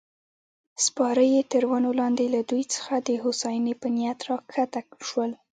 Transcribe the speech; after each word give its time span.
سپاره 0.85 1.23
یې 1.33 1.41
تر 1.51 1.63
ونو 1.69 1.89
لاندې 1.99 2.25
له 2.35 2.41
دوی 2.49 2.63
څخه 2.73 2.93
د 2.97 3.09
هوساینې 3.23 3.73
په 3.81 3.87
نیت 3.95 4.19
راکښته 4.27 4.81
شول. 5.07 5.31